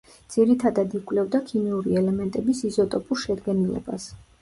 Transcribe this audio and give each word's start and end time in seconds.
ძირითადად 0.35 0.95
იკვლევდა 1.01 1.43
ქიმიური 1.51 1.95
ელემენტების 2.03 2.65
იზოტოპურ 2.73 3.25
შედგენილობას. 3.29 4.15